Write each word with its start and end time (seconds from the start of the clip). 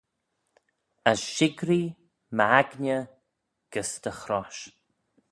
As 1.11 1.19
shick'ree 1.33 1.87
m'aigney 2.35 3.03
gys 3.71 3.91
dty 4.01 4.13
chrosh. 4.21 4.63